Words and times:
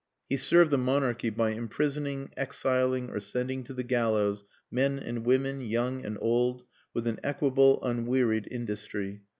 He 0.29 0.35
served 0.37 0.71
the 0.71 0.79
monarchy 0.79 1.29
by 1.29 1.51
imprisoning, 1.51 2.31
exiling, 2.35 3.11
or 3.11 3.19
sending 3.19 3.63
to 3.65 3.73
the 3.75 3.83
gallows 3.83 4.43
men 4.71 4.97
and 4.97 5.23
women, 5.23 5.61
young 5.61 6.03
and 6.03 6.17
old, 6.19 6.63
with 6.91 7.05
an 7.05 7.19
equable, 7.23 7.79
unwearied 7.83 8.47
industry. 8.49 9.21